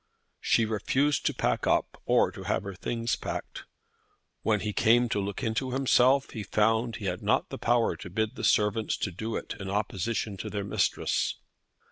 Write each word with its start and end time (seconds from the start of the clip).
She 0.39 0.65
refused 0.65 1.27
to 1.27 1.33
pack 1.35 1.67
up, 1.67 2.01
or 2.07 2.31
to 2.31 2.41
have 2.41 2.63
her 2.63 2.73
things 2.73 3.15
packed. 3.15 3.65
When 4.41 4.61
he 4.61 4.73
came 4.73 5.07
to 5.09 5.19
look 5.21 5.43
into 5.43 5.73
himself, 5.73 6.31
he 6.31 6.41
found 6.41 6.95
that 6.95 6.99
he 7.01 7.05
had 7.05 7.21
not 7.21 7.49
power 7.61 7.95
to 7.97 8.09
bid 8.09 8.35
the 8.35 8.43
servants 8.43 8.97
do 8.97 9.35
it 9.35 9.53
in 9.59 9.69
opposition 9.69 10.37
to 10.37 10.49
their 10.49 10.65
mistress. 10.65 11.35